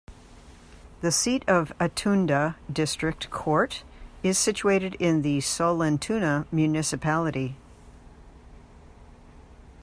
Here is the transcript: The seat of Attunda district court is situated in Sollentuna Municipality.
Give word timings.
The 1.01 1.11
seat 1.11 1.43
of 1.47 1.71
Attunda 1.79 2.55
district 2.73 3.29
court 3.29 3.83
is 4.23 4.35
situated 4.39 4.95
in 4.95 5.21
Sollentuna 5.21 6.47
Municipality. 6.51 7.55